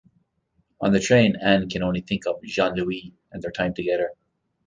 On 0.79 0.91
the 0.93 0.99
train 0.99 1.35
Anne 1.39 1.69
can 1.69 1.83
only 1.83 2.01
think 2.01 2.25
of 2.25 2.41
Jean-Louis 2.43 3.13
and 3.31 3.43
their 3.43 3.51
time 3.51 3.75
together. 3.75 4.09